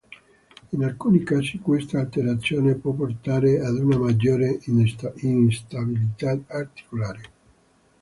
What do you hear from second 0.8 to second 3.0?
alcuni casi, questa alterazione può